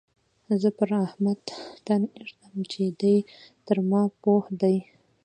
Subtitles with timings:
[0.61, 1.39] زه پر احمد
[1.85, 3.17] تن اېږدم چې دی
[3.65, 4.77] تر ما پوه دی.